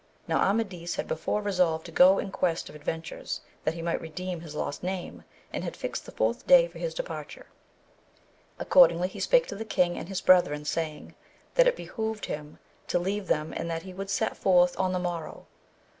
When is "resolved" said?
1.43-1.85